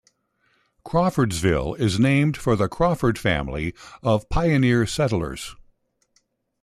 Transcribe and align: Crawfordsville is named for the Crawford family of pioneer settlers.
Crawfordsville 0.83 1.75
is 1.75 1.99
named 1.99 2.35
for 2.35 2.55
the 2.55 2.67
Crawford 2.67 3.19
family 3.19 3.75
of 4.01 4.27
pioneer 4.29 4.87
settlers. 4.87 5.55